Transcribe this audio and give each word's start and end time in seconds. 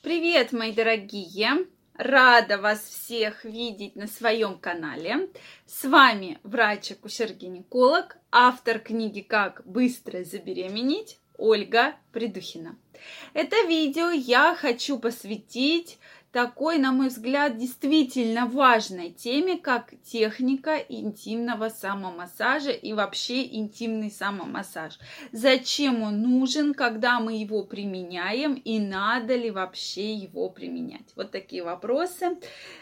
Привет, 0.00 0.52
мои 0.52 0.72
дорогие! 0.72 1.66
Рада 1.94 2.58
вас 2.58 2.82
всех 2.82 3.44
видеть 3.44 3.96
на 3.96 4.06
своем 4.06 4.56
канале. 4.56 5.28
С 5.66 5.82
вами 5.82 6.38
врач-акушер-гинеколог, 6.44 8.16
автор 8.30 8.78
книги 8.78 9.22
«Как 9.22 9.66
быстро 9.66 10.22
забеременеть» 10.22 11.18
Ольга 11.36 11.96
Придухина. 12.12 12.78
Это 13.32 13.56
видео 13.66 14.10
я 14.10 14.54
хочу 14.54 15.00
посвятить 15.00 15.98
такой, 16.38 16.78
на 16.78 16.92
мой 16.92 17.08
взгляд, 17.08 17.58
действительно 17.58 18.46
важной 18.46 19.10
теме, 19.10 19.58
как 19.58 19.92
техника 20.04 20.76
интимного 20.76 21.68
самомассажа 21.68 22.70
и 22.70 22.92
вообще 22.92 23.44
интимный 23.56 24.08
самомассаж. 24.08 25.00
Зачем 25.32 26.00
он 26.02 26.22
нужен, 26.22 26.74
когда 26.74 27.18
мы 27.18 27.38
его 27.38 27.64
применяем 27.64 28.54
и 28.54 28.78
надо 28.78 29.34
ли 29.34 29.50
вообще 29.50 30.14
его 30.14 30.48
применять? 30.48 31.12
Вот 31.16 31.32
такие 31.32 31.64
вопросы. 31.64 32.38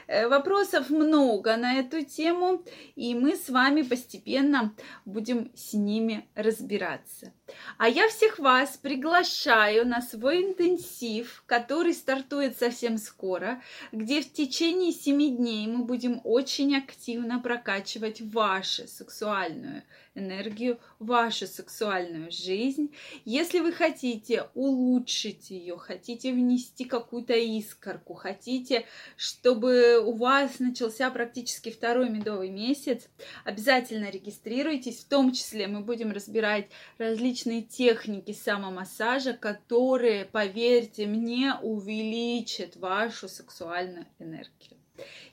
Э, 0.07 0.29
вопросов 0.29 0.91
много 0.91 1.57
на 1.57 1.77
эту 1.77 2.05
тему, 2.05 2.63
и 2.95 3.15
мы 3.15 3.37
с 3.37 3.49
вами 3.49 3.81
постепенно 3.81 4.75
будем 5.07 5.51
с 5.55 5.73
ними 5.73 6.29
разбираться. 6.35 7.33
А 7.79 7.89
я 7.89 8.09
всех 8.09 8.39
вас 8.39 8.77
приглашаю 8.77 9.87
на 9.87 10.03
свой 10.03 10.43
интенсив, 10.43 11.45
который 11.47 11.95
стартует 11.95 12.59
совсем 12.59 12.99
скоро, 12.99 13.63
где 13.93 14.21
в 14.21 14.33
течение 14.33 14.93
7 14.93 15.37
дней 15.37 15.67
мы 15.67 15.85
будем 15.85 16.21
очень 16.25 16.77
активно 16.77 17.39
прокачивать 17.39 18.21
вашу 18.21 18.89
сексуальную 18.89 19.83
энергию, 20.17 20.81
вашу 20.99 21.47
сексуальную 21.47 22.33
жизнь. 22.33 22.93
Если 23.25 23.61
вы 23.61 23.73
хотите 23.73 24.49
улучшить 24.55 25.51
ее, 25.51 25.77
хотите 25.77 26.33
внести 26.33 26.85
какую-то 26.85 27.35
искорку, 27.35 28.15
хотите, 28.15 28.87
чтобы 29.17 30.01
у 30.01 30.15
вас 30.15 30.59
начался 30.59 31.11
практически 31.11 31.71
второй 31.71 32.09
медовый 32.09 32.51
месяц, 32.51 33.09
обязательно 33.45 34.11
регистрируйтесь. 34.11 35.01
В 35.01 35.09
том 35.09 35.33
числе 35.33 35.69
мы 35.69 35.81
будем 35.81 36.11
разбирать 36.11 36.69
различные 36.99 37.63
техники 37.63 38.33
самомассажа, 38.33 39.35
которые, 39.35 40.25
поверьте 40.25 41.07
мне, 41.07 41.55
увеличат 41.63 42.77
вашу 42.77 43.29
сексуальную 43.29 44.07
энергию. 44.19 44.77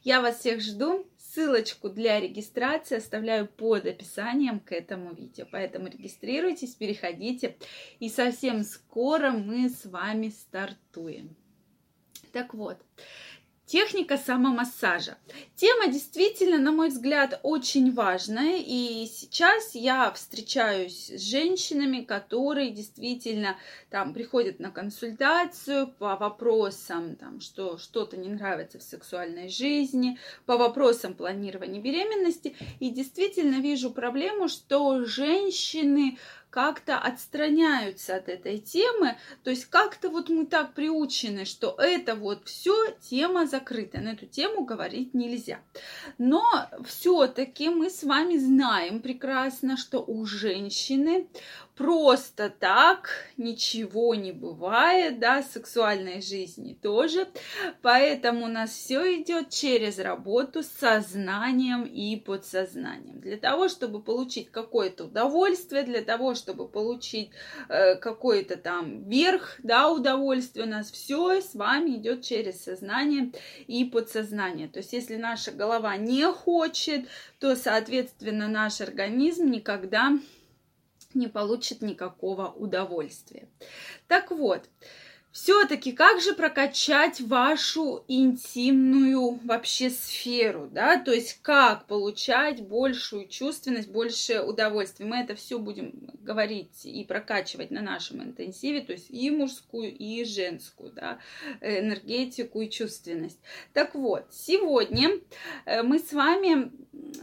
Я 0.03 0.21
вас 0.21 0.39
всех 0.39 0.61
жду. 0.61 1.05
Ссылочку 1.33 1.89
для 1.89 2.19
регистрации 2.19 2.97
оставляю 2.97 3.47
под 3.47 3.87
описанием 3.87 4.59
к 4.59 4.71
этому 4.71 5.15
видео. 5.15 5.47
Поэтому 5.51 5.87
регистрируйтесь, 5.87 6.75
переходите. 6.75 7.57
И 7.99 8.09
совсем 8.09 8.63
скоро 8.63 9.31
мы 9.31 9.69
с 9.69 9.85
вами 9.85 10.29
стартуем. 10.29 11.35
Так 12.33 12.53
вот, 12.53 12.77
Техника 13.65 14.17
самомассажа. 14.17 15.17
Тема 15.55 15.87
действительно, 15.87 16.57
на 16.57 16.73
мой 16.73 16.89
взгляд, 16.89 17.39
очень 17.43 17.93
важная. 17.93 18.57
И 18.57 19.05
сейчас 19.05 19.73
я 19.73 20.11
встречаюсь 20.11 21.09
с 21.09 21.21
женщинами, 21.21 22.01
которые 22.01 22.71
действительно 22.71 23.55
там 23.89 24.13
приходят 24.13 24.59
на 24.59 24.69
консультацию 24.69 25.87
по 25.87 26.17
вопросам, 26.17 27.15
там, 27.15 27.39
что 27.39 27.77
что-то 27.77 28.17
не 28.17 28.27
нравится 28.27 28.79
в 28.79 28.83
сексуальной 28.83 29.47
жизни, 29.47 30.19
по 30.45 30.57
вопросам 30.57 31.13
планирования 31.13 31.81
беременности. 31.81 32.57
И 32.81 32.89
действительно 32.89 33.61
вижу 33.61 33.91
проблему, 33.91 34.49
что 34.49 35.05
женщины 35.05 36.17
как-то 36.53 36.99
отстраняются 36.99 38.15
от 38.15 38.29
этой 38.29 38.59
темы. 38.59 39.17
То 39.43 39.49
есть 39.49 39.65
как-то 39.65 40.09
вот 40.09 40.29
мы 40.29 40.45
так 40.45 40.75
приучены, 40.75 41.45
что 41.45 41.75
это 41.79 42.13
вот 42.13 42.47
все 42.47 42.95
тема 43.01 43.47
закрыта, 43.47 43.99
на 43.99 44.09
эту 44.09 44.27
тему 44.27 44.63
говорить 44.63 45.15
нельзя. 45.15 45.61
Но 46.19 46.43
все-таки 46.85 47.69
мы 47.69 47.89
с 47.89 48.03
вами 48.03 48.37
знаем 48.37 49.01
прекрасно, 49.01 49.77
что 49.77 50.03
у 50.05 50.27
женщины 50.27 51.27
просто 51.75 52.49
так 52.51 53.09
ничего 53.37 54.13
не 54.15 54.31
бывает, 54.31 55.19
да, 55.19 55.41
сексуальной 55.41 56.21
жизни 56.21 56.77
тоже. 56.79 57.27
Поэтому 57.81 58.45
у 58.45 58.47
нас 58.47 58.71
все 58.71 59.21
идет 59.21 59.49
через 59.49 59.97
работу 59.99 60.61
с 60.61 60.67
сознанием 60.67 61.83
и 61.83 62.15
подсознанием. 62.15 63.19
Для 63.19 63.37
того, 63.37 63.69
чтобы 63.69 64.01
получить 64.01 64.51
какое-то 64.51 65.05
удовольствие, 65.05 65.83
для 65.83 66.01
того, 66.01 66.35
чтобы 66.43 66.67
получить 66.67 67.31
э, 67.69 67.95
какой-то 67.95 68.57
там 68.57 69.03
верх, 69.09 69.55
да, 69.63 69.89
удовольствие, 69.89 70.65
у 70.65 70.69
нас 70.69 70.91
все 70.91 71.41
с 71.41 71.55
вами 71.55 71.91
идет 71.91 72.21
через 72.21 72.61
сознание 72.61 73.31
и 73.67 73.85
подсознание. 73.85 74.67
То 74.67 74.79
есть, 74.79 74.91
если 74.91 75.15
наша 75.15 75.51
голова 75.51 75.95
не 75.95 76.29
хочет, 76.31 77.07
то, 77.39 77.55
соответственно, 77.55 78.49
наш 78.49 78.81
организм 78.81 79.45
никогда 79.45 80.19
не 81.13 81.27
получит 81.27 81.81
никакого 81.81 82.47
удовольствия. 82.47 83.47
Так 84.07 84.31
вот, 84.31 84.63
все-таки 85.33 85.93
как 85.93 86.21
же 86.21 86.33
прокачать 86.35 87.19
вашу 87.19 88.05
интимную 88.07 89.39
вообще 89.43 89.89
сферу, 89.89 90.69
да, 90.71 90.99
то 90.99 91.11
есть 91.11 91.39
как 91.41 91.87
получать 91.87 92.61
большую 92.61 93.27
чувственность, 93.27 93.89
больше 93.89 94.41
удовольствия. 94.41 95.07
Мы 95.07 95.17
это 95.17 95.33
все 95.33 95.57
будем 95.57 95.91
говорить 96.21 96.85
и 96.85 97.03
прокачивать 97.03 97.71
на 97.71 97.81
нашем 97.81 98.21
интенсиве, 98.21 98.81
то 98.81 98.93
есть 98.93 99.09
и 99.09 99.31
мужскую, 99.31 99.91
и 99.91 100.23
женскую, 100.23 100.91
да, 100.91 101.17
энергетику 101.61 102.61
и 102.61 102.69
чувственность. 102.69 103.39
Так 103.73 103.95
вот, 103.95 104.27
сегодня 104.31 105.09
э, 105.65 105.81
мы 105.81 105.97
с 105.97 106.13
вами 106.13 106.71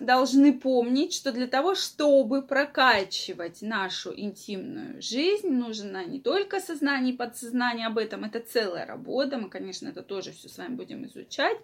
должны 0.01 0.53
помнить, 0.59 1.15
что 1.15 1.31
для 1.31 1.47
того, 1.47 1.77
чтобы 1.77 2.43
прокачивать 2.43 3.63
нашу 3.63 4.13
интимную 4.19 5.01
жизнь, 5.01 5.51
нужно 5.51 6.05
не 6.05 6.19
только 6.19 6.59
сознание 6.59 7.15
и 7.15 7.17
подсознание 7.17 7.87
об 7.87 8.00
этом, 8.01 8.25
это 8.25 8.41
целая 8.41 8.87
работа, 8.87 9.39
мы, 9.39 9.49
конечно, 9.49 9.89
это 9.89 10.03
тоже 10.03 10.33
все 10.33 10.49
с 10.49 10.59
вами 10.59 10.75
будем 10.75 11.07
изучать, 11.07 11.57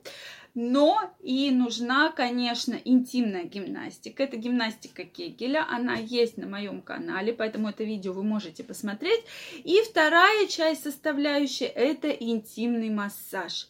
но 0.54 1.10
и 1.22 1.50
нужна, 1.50 2.10
конечно, 2.12 2.78
интимная 2.84 3.44
гимнастика. 3.44 4.22
Это 4.22 4.36
гимнастика 4.36 5.04
Кегеля, 5.04 5.66
она 5.68 5.96
есть 5.96 6.36
на 6.36 6.46
моем 6.46 6.80
канале, 6.82 7.32
поэтому 7.32 7.68
это 7.68 7.84
видео 7.84 8.12
вы 8.12 8.22
можете 8.22 8.64
посмотреть. 8.64 9.20
И 9.64 9.80
вторая 9.82 10.46
часть 10.46 10.82
составляющая– 10.82 11.66
это 11.74 12.08
интимный 12.08 12.90
массаж. 12.90 13.68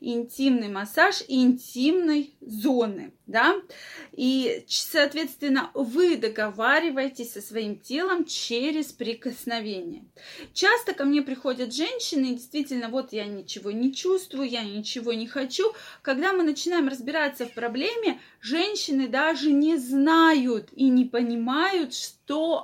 Интимный 0.00 0.68
массаж 0.68 1.22
интимной 1.28 2.34
зоны, 2.40 3.12
да, 3.26 3.56
и, 4.12 4.64
соответственно, 4.68 5.70
вы 5.74 6.16
договариваетесь 6.16 7.32
со 7.32 7.40
своим 7.40 7.78
телом 7.78 8.24
через 8.24 8.92
прикосновение. 8.92 10.04
Часто 10.52 10.94
ко 10.94 11.04
мне 11.04 11.22
приходят 11.22 11.74
женщины, 11.74 11.96
и 12.12 12.34
действительно, 12.34 12.88
вот 12.88 13.12
я 13.12 13.26
ничего 13.26 13.70
не 13.70 13.94
чувствую, 13.94 14.48
я 14.48 14.62
ничего 14.62 15.12
не 15.12 15.26
хочу, 15.26 15.72
когда 16.02 16.32
мы 16.32 16.42
начинаем 16.42 16.88
разбираться 16.88 17.46
в 17.46 17.52
проблеме, 17.52 18.20
женщины 18.40 19.08
даже 19.08 19.50
не 19.50 19.76
знают 19.76 20.68
и 20.74 20.88
не 20.88 21.04
понимают, 21.04 21.94
что 21.94 22.15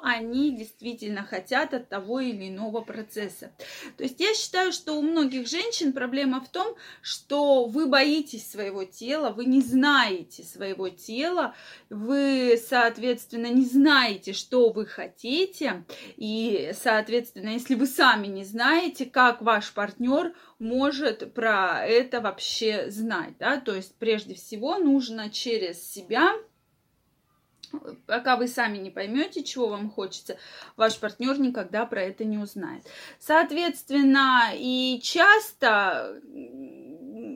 они 0.03 0.57
действительно 0.57 1.23
хотят 1.25 1.73
от 1.75 1.89
того 1.89 2.21
или 2.21 2.49
иного 2.49 2.81
процесса. 2.81 3.53
То 3.97 4.05
есть 4.05 4.21
я 4.21 4.35
считаю, 4.35 4.73
что 4.73 4.95
у 4.95 5.03
многих 5.03 5.49
женщин 5.49 5.93
проблема 5.93 6.41
в 6.41 6.49
том, 6.49 6.75
что 7.01 7.65
вы 7.67 7.87
боитесь 7.87 8.51
своего 8.51 8.85
тела, 8.85 9.31
вы 9.31 9.45
не 9.45 9.61
знаете 9.61 10.43
своего 10.43 10.89
тела, 10.89 11.55
вы, 11.91 12.61
соответственно, 12.69 13.47
не 13.47 13.65
знаете, 13.65 14.33
что 14.33 14.71
вы 14.71 14.87
хотите, 14.87 15.85
и, 16.17 16.73
соответственно, 16.75 17.51
если 17.51 17.75
вы 17.75 17.87
сами 17.87 18.27
не 18.27 18.45
знаете, 18.45 19.07
как 19.07 19.43
ваш 19.43 19.73
партнер 19.73 20.35
может 20.59 21.35
про 21.35 21.85
это 21.87 22.21
вообще 22.21 22.91
знать, 22.91 23.35
да, 23.39 23.61
то 23.61 23.75
есть 23.75 23.95
прежде 23.97 24.35
всего 24.35 24.79
нужно 24.79 25.31
через 25.31 25.93
себя 25.93 26.35
пока 28.07 28.37
вы 28.37 28.49
сами 28.49 28.79
не 28.79 28.91
поймете, 28.91 29.43
чего 29.43 29.69
вам 29.69 29.91
хочется, 29.91 30.37
ваш 30.77 30.99
партнер 30.99 31.39
никогда 31.39 31.87
про 31.87 32.03
это 32.03 32.25
не 32.25 32.39
узнает. 32.39 32.83
Соответственно, 33.19 34.51
и 34.55 35.01
часто, 35.03 36.21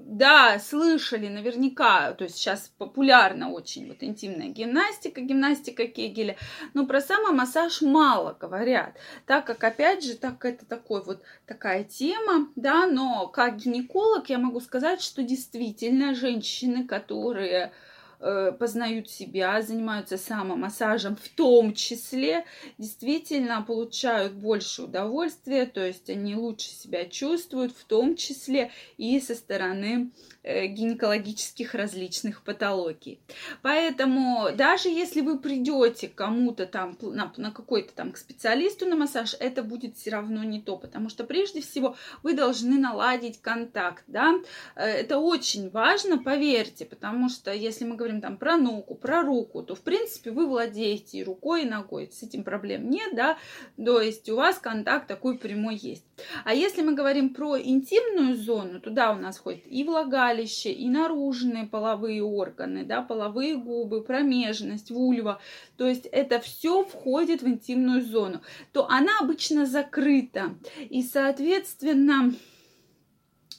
да, 0.06 0.58
слышали 0.58 1.28
наверняка, 1.28 2.12
то 2.12 2.24
есть 2.24 2.36
сейчас 2.36 2.72
популярна 2.78 3.50
очень 3.50 3.88
вот 3.88 4.02
интимная 4.02 4.48
гимнастика, 4.48 5.20
гимнастика 5.20 5.86
Кегеля, 5.86 6.36
но 6.74 6.86
про 6.86 7.00
самомассаж 7.00 7.82
мало 7.82 8.36
говорят, 8.38 8.96
так 9.26 9.46
как, 9.46 9.62
опять 9.64 10.04
же, 10.04 10.14
так 10.14 10.44
это 10.44 10.64
такой 10.66 11.02
вот 11.04 11.22
такая 11.46 11.84
тема, 11.84 12.48
да, 12.56 12.86
но 12.86 13.26
как 13.28 13.56
гинеколог 13.56 14.28
я 14.30 14.38
могу 14.38 14.60
сказать, 14.60 15.02
что 15.02 15.22
действительно 15.22 16.14
женщины, 16.14 16.86
которые 16.86 17.72
э, 18.20 18.52
познают 18.52 19.10
себя, 19.10 19.60
занимаются 19.62 20.16
самомассажем, 20.16 21.16
в 21.16 21.28
том 21.28 21.74
числе 21.74 22.44
действительно 22.78 23.62
получают 23.62 24.32
больше 24.34 24.82
удовольствия, 24.82 25.66
то 25.66 25.84
есть 25.84 26.10
они 26.10 26.34
лучше 26.34 26.68
себя 26.68 27.04
чувствуют, 27.06 27.72
в 27.72 27.84
том 27.84 28.16
числе 28.16 28.70
и 28.96 29.20
со 29.20 29.34
стороны 29.34 30.10
э, 30.42 30.66
гинекологических 30.66 31.74
различных 31.74 32.42
патологий. 32.42 33.20
Поэтому 33.62 34.48
даже 34.54 34.88
если 34.88 35.20
вы 35.20 35.38
придете 35.38 36.08
кому-то 36.08 36.66
там 36.66 36.96
на, 37.00 37.32
на 37.36 37.50
какой-то 37.50 37.92
там 37.92 38.12
к 38.12 38.18
специалисту 38.18 38.86
на 38.86 38.96
массаж, 38.96 39.34
это 39.38 39.62
будет 39.62 39.96
все 39.96 40.10
равно 40.10 40.44
не 40.44 40.60
то, 40.60 40.76
потому 40.76 41.08
что 41.08 41.24
прежде 41.24 41.60
всего 41.60 41.96
вы 42.22 42.34
должны 42.34 42.78
наладить 42.78 43.40
контакт, 43.40 44.04
да, 44.06 44.34
э, 44.74 44.84
это 44.84 45.18
очень 45.18 45.70
важно, 45.70 46.18
поверьте, 46.18 46.84
потому 46.84 47.28
что 47.28 47.52
если 47.52 47.84
мы 47.84 47.96
говорим 47.96 48.05
там 48.20 48.36
про 48.36 48.56
ногу, 48.56 48.94
про 48.94 49.22
руку, 49.22 49.62
то 49.62 49.74
в 49.74 49.80
принципе 49.80 50.30
вы 50.30 50.46
владеете 50.46 51.18
и 51.18 51.24
рукой, 51.24 51.62
и 51.62 51.68
ногой, 51.68 52.10
с 52.12 52.22
этим 52.22 52.44
проблем 52.44 52.90
нет, 52.90 53.14
да, 53.14 53.38
то 53.76 54.00
есть 54.00 54.28
у 54.28 54.36
вас 54.36 54.58
контакт 54.58 55.06
такой 55.06 55.38
прямой 55.38 55.76
есть. 55.76 56.04
А 56.44 56.54
если 56.54 56.82
мы 56.82 56.94
говорим 56.94 57.34
про 57.34 57.60
интимную 57.60 58.34
зону, 58.34 58.80
туда 58.80 59.12
у 59.12 59.16
нас 59.16 59.38
входит 59.38 59.62
и 59.66 59.84
влагалище, 59.84 60.72
и 60.72 60.88
наружные 60.88 61.66
половые 61.66 62.22
органы, 62.22 62.84
да, 62.84 63.02
половые 63.02 63.56
губы, 63.56 64.02
промежность, 64.02 64.90
вульва, 64.90 65.40
то 65.76 65.86
есть 65.86 66.06
это 66.06 66.40
все 66.40 66.84
входит 66.84 67.42
в 67.42 67.48
интимную 67.48 68.02
зону, 68.02 68.40
то 68.72 68.88
она 68.88 69.18
обычно 69.20 69.66
закрыта. 69.66 70.54
И, 70.88 71.02
соответственно, 71.02 72.32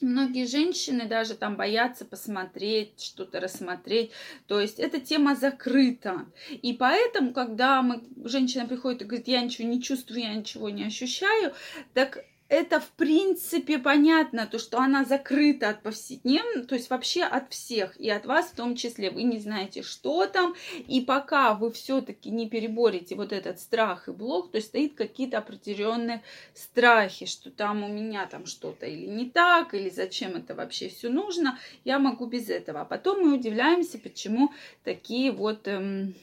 Многие 0.00 0.46
женщины 0.46 1.06
даже 1.06 1.34
там 1.34 1.56
боятся 1.56 2.04
посмотреть, 2.04 3.00
что-то 3.00 3.40
рассмотреть. 3.40 4.12
То 4.46 4.60
есть 4.60 4.78
эта 4.78 5.00
тема 5.00 5.34
закрыта. 5.34 6.26
И 6.50 6.72
поэтому, 6.72 7.32
когда 7.32 7.82
мы, 7.82 8.02
женщина 8.24 8.66
приходит 8.66 9.02
и 9.02 9.04
говорит, 9.04 9.28
я 9.28 9.40
ничего 9.40 9.68
не 9.68 9.82
чувствую, 9.82 10.20
я 10.20 10.34
ничего 10.34 10.70
не 10.70 10.84
ощущаю, 10.84 11.52
так 11.94 12.24
это 12.48 12.80
в 12.80 12.88
принципе 12.92 13.78
понятно, 13.78 14.46
то, 14.46 14.58
что 14.58 14.78
она 14.78 15.04
закрыта 15.04 15.68
от 15.68 15.82
повседневного, 15.82 16.66
то 16.66 16.74
есть 16.74 16.88
вообще 16.88 17.22
от 17.22 17.52
всех, 17.52 17.98
и 18.00 18.08
от 18.08 18.24
вас 18.24 18.46
в 18.46 18.56
том 18.56 18.74
числе. 18.74 19.10
Вы 19.10 19.24
не 19.24 19.38
знаете, 19.38 19.82
что 19.82 20.26
там, 20.26 20.54
и 20.86 21.02
пока 21.02 21.54
вы 21.54 21.70
все-таки 21.70 22.30
не 22.30 22.48
переборете 22.48 23.16
вот 23.16 23.32
этот 23.32 23.60
страх 23.60 24.08
и 24.08 24.12
блок, 24.12 24.50
то 24.50 24.56
есть 24.56 24.68
стоит 24.68 24.94
какие-то 24.94 25.38
определенные 25.38 26.22
страхи, 26.54 27.26
что 27.26 27.50
там 27.50 27.84
у 27.84 27.88
меня 27.88 28.26
там 28.26 28.46
что-то 28.46 28.86
или 28.86 29.06
не 29.06 29.28
так, 29.28 29.74
или 29.74 29.90
зачем 29.90 30.36
это 30.36 30.54
вообще 30.54 30.88
все 30.88 31.10
нужно, 31.10 31.58
я 31.84 31.98
могу 31.98 32.26
без 32.26 32.48
этого. 32.48 32.80
А 32.80 32.84
потом 32.86 33.26
мы 33.26 33.34
удивляемся, 33.34 33.98
почему 33.98 34.52
такие 34.84 35.32
вот... 35.32 35.68
Эм, 35.68 36.14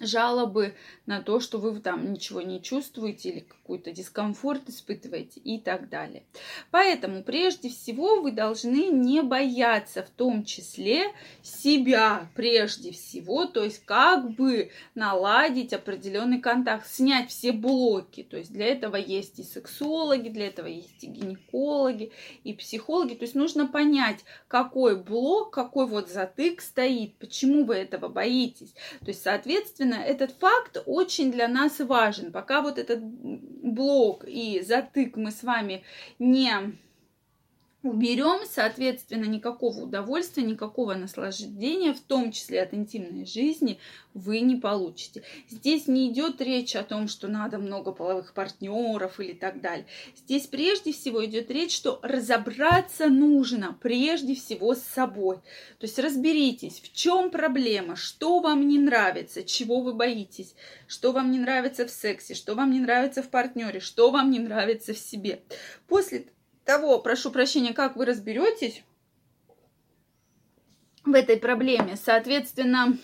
жалобы 0.00 0.74
на 1.06 1.22
то, 1.22 1.40
что 1.40 1.58
вы 1.58 1.78
там 1.80 2.12
ничего 2.12 2.40
не 2.40 2.62
чувствуете 2.62 3.28
или 3.28 3.40
какой-то 3.40 3.92
дискомфорт 3.92 4.68
испытываете 4.68 5.40
и 5.40 5.58
так 5.58 5.88
далее. 5.88 6.24
Поэтому 6.70 7.22
прежде 7.22 7.68
всего 7.68 8.20
вы 8.20 8.32
должны 8.32 8.88
не 8.88 9.22
бояться 9.22 10.02
в 10.02 10.10
том 10.10 10.44
числе 10.44 11.12
себя 11.42 12.30
прежде 12.34 12.92
всего, 12.92 13.46
то 13.46 13.62
есть 13.64 13.84
как 13.84 14.30
бы 14.32 14.70
наладить 14.94 15.72
определенный 15.72 16.40
контакт, 16.40 16.88
снять 16.88 17.30
все 17.30 17.52
блоки. 17.52 18.22
То 18.22 18.36
есть 18.36 18.52
для 18.52 18.66
этого 18.66 18.96
есть 18.96 19.38
и 19.38 19.42
сексологи, 19.42 20.28
для 20.28 20.48
этого 20.48 20.66
есть 20.66 21.02
и 21.02 21.06
гинекологи, 21.06 22.12
и 22.44 22.52
психологи. 22.52 23.14
То 23.14 23.24
есть 23.24 23.34
нужно 23.34 23.66
понять, 23.66 24.20
какой 24.48 24.96
блок, 24.96 25.50
какой 25.50 25.86
вот 25.86 26.08
затык 26.08 26.60
стоит, 26.60 27.16
почему 27.16 27.64
вы 27.64 27.74
этого 27.74 28.08
боитесь. 28.08 28.74
То 29.00 29.08
есть, 29.08 29.22
соответственно, 29.22 29.81
этот 29.90 30.32
факт 30.38 30.82
очень 30.86 31.32
для 31.32 31.48
нас 31.48 31.80
важен. 31.80 32.32
Пока 32.32 32.62
вот 32.62 32.78
этот 32.78 33.00
блок 33.02 34.24
и 34.26 34.60
затык 34.60 35.16
мы 35.16 35.30
с 35.30 35.42
вами 35.42 35.82
не 36.18 36.76
уберем, 37.82 38.40
соответственно, 38.48 39.24
никакого 39.24 39.80
удовольствия, 39.80 40.44
никакого 40.44 40.94
наслаждения, 40.94 41.92
в 41.92 42.00
том 42.00 42.32
числе 42.32 42.62
от 42.62 42.74
интимной 42.74 43.26
жизни, 43.26 43.78
вы 44.14 44.40
не 44.40 44.56
получите. 44.56 45.22
Здесь 45.48 45.86
не 45.88 46.10
идет 46.10 46.40
речь 46.40 46.76
о 46.76 46.84
том, 46.84 47.08
что 47.08 47.28
надо 47.28 47.58
много 47.58 47.92
половых 47.92 48.34
партнеров 48.34 49.18
или 49.20 49.32
так 49.32 49.60
далее. 49.60 49.86
Здесь 50.16 50.46
прежде 50.46 50.92
всего 50.92 51.24
идет 51.24 51.50
речь, 51.50 51.74
что 51.74 51.98
разобраться 52.02 53.08
нужно 53.08 53.76
прежде 53.80 54.34
всего 54.34 54.74
с 54.74 54.82
собой. 54.82 55.36
То 55.78 55.86
есть 55.86 55.98
разберитесь, 55.98 56.80
в 56.80 56.92
чем 56.92 57.30
проблема, 57.30 57.96
что 57.96 58.40
вам 58.40 58.68
не 58.68 58.78
нравится, 58.78 59.42
чего 59.42 59.80
вы 59.80 59.94
боитесь, 59.94 60.54
что 60.86 61.12
вам 61.12 61.30
не 61.30 61.38
нравится 61.38 61.86
в 61.86 61.90
сексе, 61.90 62.34
что 62.34 62.54
вам 62.54 62.70
не 62.70 62.80
нравится 62.80 63.22
в 63.22 63.28
партнере, 63.28 63.80
что 63.80 64.10
вам 64.10 64.30
не 64.30 64.38
нравится 64.38 64.92
в 64.92 64.98
себе. 64.98 65.42
После 65.88 66.26
того, 66.64 66.98
прошу 66.98 67.30
прощения, 67.30 67.72
как 67.72 67.96
вы 67.96 68.04
разберетесь 68.04 68.82
в 71.04 71.12
этой 71.14 71.36
проблеме, 71.36 71.96
соответственно, 71.96 72.96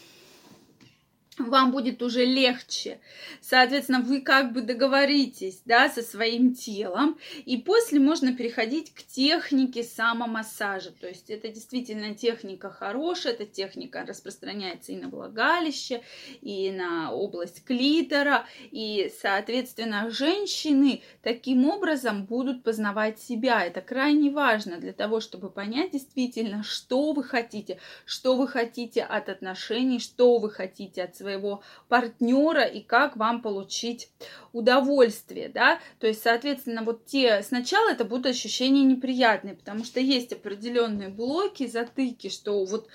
вам 1.39 1.71
будет 1.71 2.03
уже 2.03 2.25
легче. 2.25 3.01
Соответственно, 3.41 4.01
вы 4.01 4.21
как 4.21 4.53
бы 4.53 4.63
договоритесь, 4.63 5.63
да, 5.65 5.89
со 5.89 6.03
своим 6.03 6.55
телом, 6.55 7.19
и 7.45 7.57
после 7.57 8.01
можно 8.01 8.35
переходить 8.35 8.93
к 8.93 9.03
технике 9.03 9.83
самомассажа. 9.83 10.91
То 10.93 11.09
есть 11.09 11.31
это 11.31 11.49
действительно 11.49 12.15
техника 12.15 12.71
хорошая, 12.71 13.35
эта 13.35 13.47
техника 13.47 14.05
распространяется 14.07 14.93
и 14.93 14.97
на 14.97 15.09
влагалище, 15.09 16.03
и 16.41 16.71
на 16.71 17.13
область 17.13 17.65
клитора, 17.65 18.47
и, 18.71 19.13
соответственно, 19.21 20.11
женщины 20.11 21.03
таким 21.23 21.67
образом 21.67 22.25
будут 22.25 22.63
познавать 22.63 23.21
себя. 23.21 23.65
Это 23.65 23.81
крайне 23.81 24.31
важно 24.31 24.79
для 24.79 24.93
того, 24.93 25.21
чтобы 25.21 25.51
понять 25.51 25.93
действительно, 25.93 26.63
что 26.63 27.13
вы 27.13 27.25
хотите, 27.25 27.79
что 28.05 28.37
вы 28.37 28.49
хотите 28.49 29.03
от 29.03 29.29
отношений, 29.29 30.01
что 30.01 30.39
вы 30.39 30.51
хотите 30.51 31.03
от 31.05 31.17
своего 31.17 31.28
своего 31.29 31.63
партнера 31.89 32.63
и 32.63 32.81
как 32.81 33.17
вам 33.17 33.43
получить 33.43 34.09
удовольствие, 34.55 35.51
да, 35.51 35.79
то 36.01 36.07
есть, 36.07 36.23
соответственно, 36.23 36.83
вот 36.83 37.05
те, 37.05 37.43
сначала 37.43 37.91
это 37.91 38.05
будут 38.05 38.27
ощущения 38.27 38.83
неприятные, 38.83 39.55
потому 39.55 39.85
что 39.85 40.01
есть 40.01 40.33
определенные 40.33 41.11
блоки, 41.11 41.67
затыки, 41.67 42.31
что 42.31 42.65
вот 42.65 42.89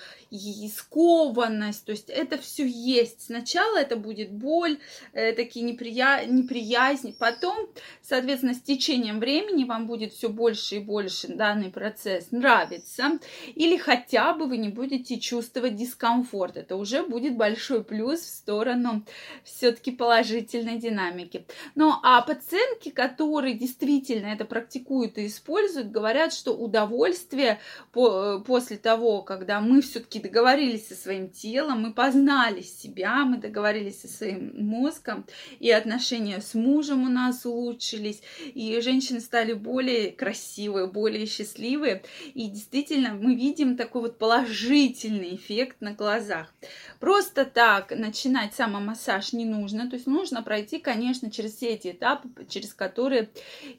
скованность, 0.76 1.86
то 1.86 1.92
есть 1.92 2.10
это 2.10 2.38
все 2.40 2.66
есть. 2.66 3.22
Сначала 3.22 3.78
это 3.78 3.96
будет 3.96 4.32
боль, 4.32 4.80
э, 5.14 5.34
такие 5.34 5.64
неприя... 5.64 6.26
неприязни, 6.26 7.16
потом, 7.18 7.70
соответственно, 8.02 8.56
с 8.56 8.62
течением 8.62 9.20
времени 9.20 9.64
вам 9.64 9.86
будет 9.86 10.12
все 10.12 10.30
больше 10.30 10.78
и 10.78 10.80
больше 10.80 11.28
данный 11.28 11.70
процесс 11.70 12.32
нравиться, 12.32 13.20
или 13.54 13.78
хотя 13.78 14.34
бы 14.34 14.48
вы 14.48 14.58
не 14.58 14.70
будете 14.70 15.20
чувствовать 15.20 15.76
дискомфорт. 15.76 16.58
Это 16.58 16.78
уже 16.78 17.04
будет 17.04 17.38
большой 17.38 17.84
плюс 17.84 18.23
в 18.24 18.30
сторону 18.30 19.06
все-таки 19.44 19.92
положительной 19.92 20.78
динамики. 20.78 21.46
Ну, 21.76 21.94
а 22.04 22.22
пациентки, 22.22 22.90
которые 22.90 23.56
действительно 23.56 24.28
это 24.28 24.46
практикуют 24.46 25.18
и 25.18 25.28
используют, 25.28 25.92
говорят, 25.92 26.34
что 26.34 26.54
удовольствие 26.54 27.60
по, 27.92 28.40
после 28.40 28.78
того, 28.78 29.22
когда 29.22 29.62
мы 29.62 29.82
все-таки 29.82 30.20
договорились 30.20 30.88
со 30.88 30.96
своим 30.96 31.30
телом, 31.30 31.82
мы 31.82 31.94
познали 31.94 32.62
себя, 32.62 33.26
мы 33.26 33.38
договорились 33.38 34.02
со 34.02 34.08
своим 34.08 34.54
мозгом, 34.66 35.26
и 35.60 35.72
отношения 35.72 36.42
с 36.42 36.54
мужем 36.54 37.04
у 37.04 37.10
нас 37.10 37.46
улучшились, 37.46 38.22
и 38.54 38.80
женщины 38.82 39.20
стали 39.20 39.54
более 39.54 40.12
красивые, 40.12 40.88
более 40.88 41.26
счастливые, 41.26 42.04
и 42.34 42.48
действительно 42.48 43.14
мы 43.14 43.36
видим 43.36 43.78
такой 43.78 44.04
вот 44.04 44.18
положительный 44.18 45.36
эффект 45.36 45.78
на 45.82 45.94
глазах. 45.94 46.54
Просто 47.00 47.46
так 47.46 47.92
начинать 48.04 48.54
самомассаж 48.54 49.32
не 49.32 49.46
нужно, 49.46 49.90
то 49.90 49.96
есть 49.96 50.08
нужно 50.08 50.44
пройти, 50.44 50.80
конечно, 50.80 51.32
через 51.32 51.56
все 51.56 51.70
эти 51.70 51.92
этапы, 51.92 52.28
через 52.50 52.74
которые 52.74 53.30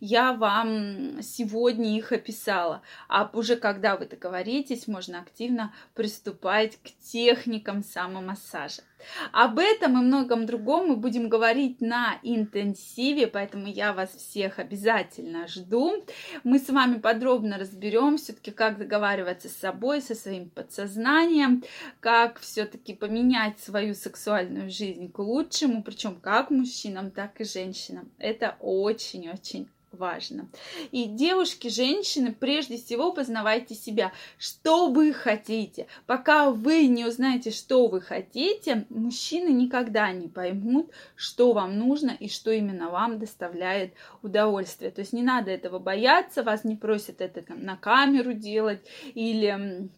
я 0.00 0.32
вам 0.32 1.22
сегодня 1.22 1.96
их 1.96 2.10
описала. 2.10 2.80
А 3.08 3.30
уже 3.34 3.56
когда 3.56 3.96
вы 3.96 4.06
договоритесь, 4.06 4.88
можно 4.88 5.20
активно 5.20 5.74
приступать 5.94 6.78
к 6.82 6.88
техникам 7.04 7.84
самомассажа. 7.84 8.82
Об 9.32 9.58
этом 9.58 9.98
и 9.98 10.02
многом 10.04 10.46
другом 10.46 10.88
мы 10.88 10.96
будем 10.96 11.28
говорить 11.28 11.80
на 11.80 12.18
интенсиве, 12.22 13.26
поэтому 13.26 13.66
я 13.66 13.92
вас 13.92 14.10
всех 14.14 14.58
обязательно 14.58 15.46
жду. 15.48 16.04
Мы 16.42 16.58
с 16.58 16.68
вами 16.68 16.98
подробно 16.98 17.58
разберем 17.58 18.16
все-таки, 18.16 18.50
как 18.50 18.78
договариваться 18.78 19.48
с 19.48 19.56
собой, 19.56 20.00
со 20.00 20.14
своим 20.14 20.50
подсознанием, 20.50 21.62
как 22.00 22.38
все-таки 22.40 22.94
поменять 22.94 23.58
свою 23.60 23.94
сексуальную 23.94 24.70
жизнь 24.70 25.10
к 25.10 25.18
лучшему, 25.18 25.82
причем 25.82 26.20
как 26.20 26.50
мужчинам, 26.50 27.10
так 27.10 27.40
и 27.40 27.44
женщинам. 27.44 28.10
Это 28.18 28.56
очень-очень 28.60 29.68
важно. 29.94 30.48
И 30.92 31.04
девушки, 31.04 31.68
женщины, 31.68 32.32
прежде 32.32 32.76
всего 32.76 33.12
познавайте 33.12 33.74
себя. 33.74 34.12
Что 34.38 34.88
вы 34.88 35.12
хотите? 35.12 35.86
Пока 36.06 36.50
вы 36.50 36.86
не 36.86 37.04
узнаете, 37.04 37.50
что 37.50 37.86
вы 37.86 38.00
хотите, 38.00 38.86
мужчины 38.88 39.48
никогда 39.48 40.12
не 40.12 40.28
поймут, 40.28 40.90
что 41.16 41.52
вам 41.52 41.78
нужно 41.78 42.10
и 42.10 42.28
что 42.28 42.50
именно 42.50 42.90
вам 42.90 43.18
доставляет 43.18 43.94
удовольствие. 44.22 44.90
То 44.90 45.00
есть 45.00 45.12
не 45.12 45.22
надо 45.22 45.50
этого 45.50 45.78
бояться, 45.78 46.42
вас 46.42 46.64
не 46.64 46.76
просят 46.76 47.20
это 47.20 47.42
там, 47.42 47.62
на 47.62 47.76
камеру 47.76 48.32
делать 48.32 48.84
или 49.14 49.88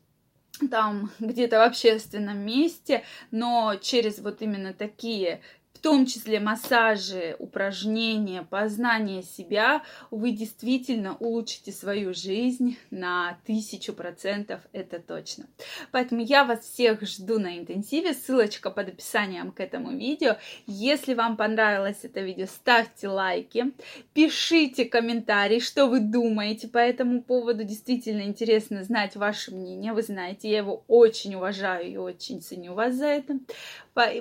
там 0.70 1.10
где-то 1.18 1.58
в 1.58 1.62
общественном 1.62 2.38
месте, 2.38 3.04
но 3.30 3.74
через 3.80 4.18
вот 4.18 4.42
именно 4.42 4.72
такие 4.72 5.40
в 5.76 5.78
том 5.78 6.06
числе 6.06 6.40
массажи, 6.40 7.37
упражнения, 7.38 8.42
познание 8.42 9.23
себя, 9.23 9.83
вы 10.11 10.30
действительно 10.30 11.16
улучшите 11.18 11.71
свою 11.71 12.14
жизнь 12.14 12.78
на 12.90 13.38
тысячу 13.45 13.92
процентов, 13.92 14.62
это 14.73 14.99
точно. 15.00 15.45
Поэтому 15.92 16.23
я 16.23 16.45
вас 16.45 16.61
всех 16.61 17.02
жду 17.02 17.38
на 17.38 17.59
интенсиве, 17.59 18.14
ссылочка 18.14 18.71
под 18.71 18.88
описанием 18.88 19.52
к 19.52 19.61
этому 19.61 19.92
видео. 19.92 20.37
Если 20.66 21.12
вам 21.12 21.37
понравилось 21.37 21.99
это 22.04 22.21
видео, 22.21 22.47
ставьте 22.47 23.09
лайки, 23.09 23.75
пишите 24.14 24.87
комментарии, 24.87 25.59
что 25.59 25.88
вы 25.88 26.00
думаете 26.00 26.68
по 26.68 26.78
этому 26.78 27.23
поводу. 27.23 27.64
Действительно 27.64 28.23
интересно 28.23 28.83
знать 28.83 29.14
ваше 29.14 29.54
мнение, 29.54 29.92
вы 29.92 30.02
знаете, 30.02 30.49
я 30.49 30.59
его 30.59 30.85
очень 30.88 31.35
уважаю 31.35 31.87
и 31.87 31.97
очень 31.99 32.40
ценю 32.40 32.73
вас 32.73 32.95
за 32.95 33.09
это. 33.09 33.38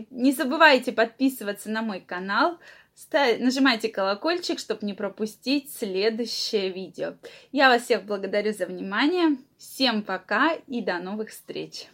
Не 0.10 0.32
забывайте 0.32 0.92
подписываться 0.92 1.70
на 1.70 1.82
мой 1.82 2.00
канал, 2.00 2.60
нажимайте 3.12 3.90
колокольчик, 3.90 4.60
чтобы 4.60 4.86
не 4.86 4.94
пропустить 4.94 5.74
следующее 5.74 6.70
видео. 6.70 7.16
Я 7.52 7.70
вас 7.70 7.84
всех 7.84 8.04
благодарю 8.06 8.54
за 8.54 8.66
внимание. 8.66 9.38
Всем 9.58 10.04
пока 10.04 10.54
и 10.68 10.82
до 10.82 11.00
новых 11.00 11.30
встреч! 11.30 11.88